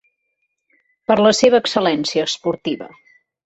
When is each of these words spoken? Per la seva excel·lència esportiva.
Per 1.11 1.19
la 1.21 1.35
seva 1.41 1.61
excel·lència 1.65 2.27
esportiva. 2.33 2.93